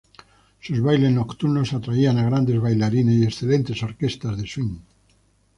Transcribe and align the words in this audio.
Sus 0.59 0.81
bailes 0.81 1.11
nocturnos 1.11 1.73
atraían 1.73 2.17
a 2.17 2.23
grandes 2.23 2.59
bailarines 2.59 3.17
y 3.19 3.23
excelentes 3.23 3.83
orquestas 3.83 4.35
de 4.35 4.47
Swing. 4.47 4.77